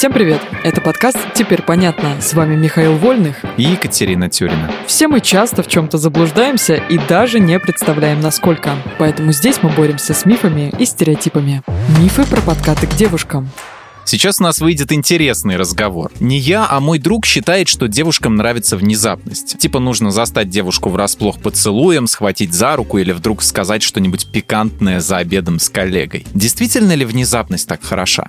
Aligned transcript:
Всем 0.00 0.14
привет! 0.14 0.40
Это 0.64 0.80
подкаст 0.80 1.18
«Теперь 1.34 1.60
понятно». 1.60 2.18
С 2.22 2.32
вами 2.32 2.56
Михаил 2.56 2.96
Вольных 2.96 3.44
и 3.58 3.64
Екатерина 3.64 4.30
Тюрина. 4.30 4.72
Все 4.86 5.08
мы 5.08 5.20
часто 5.20 5.62
в 5.62 5.68
чем-то 5.68 5.98
заблуждаемся 5.98 6.76
и 6.76 6.96
даже 6.96 7.38
не 7.38 7.58
представляем, 7.58 8.22
насколько. 8.22 8.76
Поэтому 8.98 9.32
здесь 9.32 9.62
мы 9.62 9.68
боремся 9.68 10.14
с 10.14 10.24
мифами 10.24 10.72
и 10.78 10.86
стереотипами. 10.86 11.62
Мифы 11.98 12.24
про 12.24 12.40
подкаты 12.40 12.86
к 12.86 12.94
девушкам. 12.94 13.50
Сейчас 14.06 14.40
у 14.40 14.44
нас 14.44 14.62
выйдет 14.62 14.90
интересный 14.90 15.56
разговор. 15.56 16.10
Не 16.18 16.38
я, 16.38 16.66
а 16.68 16.80
мой 16.80 16.98
друг 16.98 17.26
считает, 17.26 17.68
что 17.68 17.86
девушкам 17.86 18.36
нравится 18.36 18.78
внезапность. 18.78 19.58
Типа 19.58 19.80
нужно 19.80 20.10
застать 20.10 20.48
девушку 20.48 20.88
врасплох 20.88 21.38
поцелуем, 21.38 22.06
схватить 22.06 22.54
за 22.54 22.74
руку 22.74 22.96
или 22.96 23.12
вдруг 23.12 23.42
сказать 23.42 23.82
что-нибудь 23.82 24.28
пикантное 24.32 25.00
за 25.00 25.18
обедом 25.18 25.58
с 25.58 25.68
коллегой. 25.68 26.26
Действительно 26.32 26.94
ли 26.94 27.04
внезапность 27.04 27.68
так 27.68 27.84
хороша? 27.84 28.28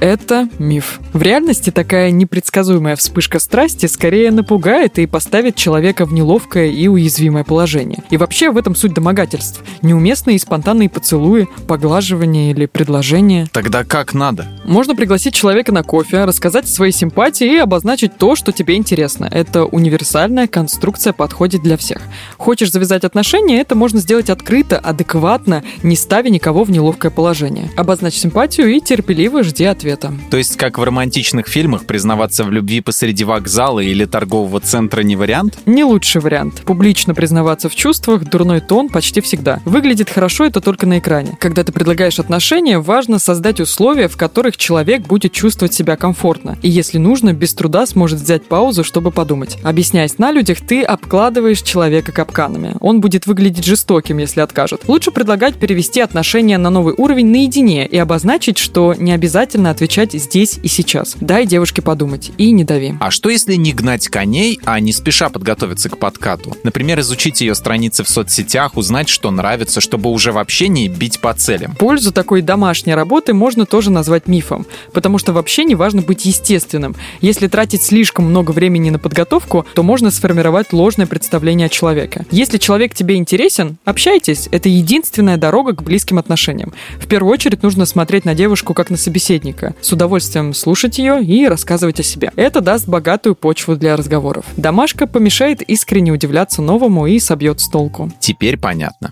Это 0.00 0.48
миф. 0.58 1.00
В 1.14 1.22
реальности 1.22 1.70
такая 1.70 2.10
непредсказуемая 2.10 2.96
вспышка 2.96 3.38
страсти 3.38 3.86
скорее 3.86 4.30
напугает 4.30 4.98
и 4.98 5.06
поставит 5.06 5.56
человека 5.56 6.04
в 6.04 6.12
неловкое 6.12 6.66
и 6.66 6.86
уязвимое 6.86 7.44
положение. 7.44 8.02
И 8.10 8.18
вообще 8.18 8.50
в 8.50 8.58
этом 8.58 8.74
суть 8.74 8.92
домогательств. 8.92 9.62
Неуместные 9.80 10.36
и 10.36 10.38
спонтанные 10.38 10.90
поцелуи, 10.90 11.48
поглаживания 11.66 12.50
или 12.50 12.66
предложения. 12.66 13.48
Тогда 13.52 13.84
как 13.84 14.12
надо? 14.12 14.46
Можно 14.64 14.94
пригласить 14.94 15.32
человека 15.32 15.72
на 15.72 15.82
кофе, 15.82 16.24
рассказать 16.24 16.66
о 16.66 16.68
своей 16.68 16.92
симпатии 16.92 17.54
и 17.54 17.56
обозначить 17.56 18.18
то, 18.18 18.36
что 18.36 18.52
тебе 18.52 18.76
интересно. 18.76 19.26
Это 19.30 19.64
универсальная 19.64 20.46
конструкция 20.46 21.14
подходит 21.14 21.62
для 21.62 21.78
всех. 21.78 22.02
Хочешь 22.36 22.70
завязать 22.70 23.04
отношения, 23.04 23.60
это 23.60 23.74
можно 23.74 23.98
сделать 24.00 24.28
открыто, 24.28 24.78
адекватно, 24.78 25.64
не 25.82 25.96
ставя 25.96 26.28
никого 26.28 26.64
в 26.64 26.70
неловкое 26.70 27.10
положение. 27.10 27.70
Обозначь 27.76 28.14
симпатию 28.14 28.68
и 28.74 28.80
терпеливо 28.80 29.42
жди 29.42 29.64
ответа 29.64 29.85
ответа. 29.86 30.12
То 30.30 30.36
есть, 30.36 30.56
как 30.56 30.78
в 30.78 30.82
романтичных 30.82 31.46
фильмах, 31.48 31.86
признаваться 31.86 32.44
в 32.44 32.50
любви 32.50 32.80
посреди 32.80 33.24
вокзала 33.24 33.80
или 33.80 34.04
торгового 34.04 34.60
центра 34.60 35.02
не 35.02 35.16
вариант? 35.16 35.58
Не 35.66 35.84
лучший 35.84 36.20
вариант. 36.20 36.62
Публично 36.64 37.14
признаваться 37.14 37.68
в 37.68 37.74
чувствах– 37.74 38.24
дурной 38.30 38.60
тон 38.60 38.88
почти 38.88 39.20
всегда. 39.20 39.60
Выглядит 39.64 40.10
хорошо 40.10 40.44
это 40.44 40.60
только 40.60 40.86
на 40.86 40.98
экране. 40.98 41.36
Когда 41.40 41.62
ты 41.62 41.72
предлагаешь 41.72 42.18
отношения, 42.18 42.78
важно 42.78 43.18
создать 43.18 43.60
условия, 43.60 44.08
в 44.08 44.16
которых 44.16 44.56
человек 44.56 45.02
будет 45.02 45.32
чувствовать 45.32 45.74
себя 45.74 45.96
комфортно. 45.96 46.58
И 46.62 46.68
если 46.68 46.98
нужно, 46.98 47.32
без 47.32 47.54
труда 47.54 47.86
сможет 47.86 48.20
взять 48.20 48.44
паузу, 48.46 48.84
чтобы 48.84 49.10
подумать. 49.10 49.58
Объясняясь 49.62 50.18
на 50.18 50.32
людях, 50.32 50.58
ты 50.66 50.82
обкладываешь 50.82 51.62
человека 51.62 52.12
капканами. 52.12 52.74
Он 52.80 53.00
будет 53.00 53.26
выглядеть 53.26 53.64
жестоким, 53.64 54.18
если 54.18 54.40
откажет. 54.40 54.82
Лучше 54.88 55.10
предлагать 55.10 55.56
перевести 55.56 56.00
отношения 56.00 56.58
на 56.58 56.70
новый 56.70 56.94
уровень 56.96 57.26
наедине 57.26 57.86
и 57.86 57.96
обозначить, 57.96 58.58
что 58.58 58.94
не 58.94 59.12
обязательно 59.12 59.70
отвечать 59.76 60.12
здесь 60.14 60.58
и 60.62 60.68
сейчас. 60.68 61.16
Дай 61.20 61.44
девушке 61.44 61.82
подумать 61.82 62.32
и 62.38 62.50
не 62.50 62.64
дави. 62.64 62.94
А 62.98 63.10
что 63.10 63.28
если 63.28 63.56
не 63.56 63.74
гнать 63.74 64.08
коней, 64.08 64.58
а 64.64 64.80
не 64.80 64.92
спеша 64.92 65.28
подготовиться 65.28 65.90
к 65.90 65.98
подкату? 65.98 66.56
Например, 66.62 66.98
изучить 67.00 67.42
ее 67.42 67.54
страницы 67.54 68.02
в 68.02 68.08
соцсетях, 68.08 68.78
узнать, 68.78 69.10
что 69.10 69.30
нравится, 69.30 69.82
чтобы 69.82 70.10
уже 70.10 70.32
вообще 70.32 70.68
не 70.68 70.88
бить 70.88 71.20
по 71.20 71.34
целям. 71.34 71.74
Пользу 71.76 72.10
такой 72.10 72.40
домашней 72.40 72.94
работы 72.94 73.34
можно 73.34 73.66
тоже 73.66 73.90
назвать 73.90 74.28
мифом, 74.28 74.64
потому 74.94 75.18
что 75.18 75.34
вообще 75.34 75.64
не 75.64 75.74
важно 75.74 76.00
быть 76.00 76.24
естественным. 76.24 76.96
Если 77.20 77.46
тратить 77.46 77.82
слишком 77.82 78.24
много 78.24 78.52
времени 78.52 78.88
на 78.88 78.98
подготовку, 78.98 79.66
то 79.74 79.82
можно 79.82 80.10
сформировать 80.10 80.72
ложное 80.72 81.06
представление 81.06 81.66
о 81.66 81.68
человеке. 81.68 82.24
Если 82.30 82.56
человек 82.56 82.94
тебе 82.94 83.16
интересен, 83.16 83.76
общайтесь. 83.84 84.48
Это 84.52 84.70
единственная 84.70 85.36
дорога 85.36 85.74
к 85.74 85.82
близким 85.82 86.18
отношениям. 86.18 86.72
В 86.98 87.06
первую 87.06 87.34
очередь 87.34 87.62
нужно 87.62 87.84
смотреть 87.84 88.24
на 88.24 88.34
девушку 88.34 88.72
как 88.72 88.88
на 88.88 88.96
собеседника 88.96 89.65
человека, 89.66 89.74
с 89.80 89.92
удовольствием 89.92 90.54
слушать 90.54 90.98
ее 90.98 91.22
и 91.22 91.46
рассказывать 91.46 92.00
о 92.00 92.02
себе. 92.02 92.30
Это 92.36 92.60
даст 92.60 92.88
богатую 92.88 93.34
почву 93.34 93.76
для 93.76 93.96
разговоров. 93.96 94.44
Домашка 94.56 95.06
помешает 95.06 95.62
искренне 95.62 96.12
удивляться 96.12 96.62
новому 96.62 97.06
и 97.06 97.18
собьет 97.18 97.60
с 97.60 97.68
толку. 97.68 98.10
Теперь 98.20 98.58
понятно. 98.58 99.10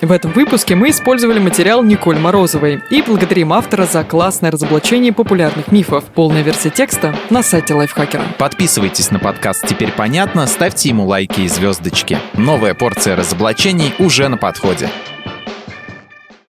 В 0.00 0.10
этом 0.10 0.32
выпуске 0.32 0.74
мы 0.74 0.90
использовали 0.90 1.38
материал 1.38 1.84
Николь 1.84 2.18
Морозовой 2.18 2.80
и 2.90 3.02
благодарим 3.02 3.52
автора 3.52 3.86
за 3.86 4.02
классное 4.02 4.50
разоблачение 4.50 5.12
популярных 5.12 5.70
мифов. 5.70 6.06
Полная 6.06 6.42
версия 6.42 6.70
текста 6.70 7.14
на 7.30 7.44
сайте 7.44 7.74
Лайфхакера. 7.74 8.24
Подписывайтесь 8.36 9.12
на 9.12 9.20
подкаст 9.20 9.64
«Теперь 9.68 9.92
понятно», 9.92 10.48
ставьте 10.48 10.88
ему 10.88 11.06
лайки 11.06 11.42
и 11.42 11.48
звездочки. 11.48 12.18
Новая 12.34 12.74
порция 12.74 13.14
разоблачений 13.14 13.94
уже 14.00 14.26
на 14.26 14.36
подходе. 14.36 14.88